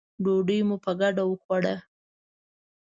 [0.23, 1.75] ډوډۍ مو په ګډه وخوړه.